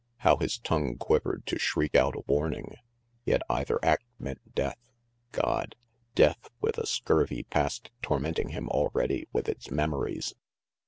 How 0.25 0.37
his 0.37 0.57
tongue 0.57 0.97
quivered 0.97 1.45
to 1.45 1.59
shriek 1.59 1.93
out 1.93 2.15
a 2.15 2.23
warning. 2.25 2.73
Yet 3.23 3.43
either 3.51 3.77
act 3.85 4.03
meant 4.17 4.39
death. 4.55 4.79
God! 5.31 5.75
Death, 6.15 6.49
with 6.59 6.79
a 6.79 6.87
scurvy 6.87 7.43
past 7.43 7.91
tormenting 8.01 8.49
him 8.49 8.67
already 8.69 9.27
with 9.31 9.47
its 9.47 9.69
memories. 9.69 10.33